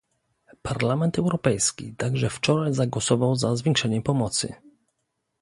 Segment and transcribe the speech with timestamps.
[0.63, 4.55] Parlament Europejski także wczoraj zagłosował za zwiększeniem pomocy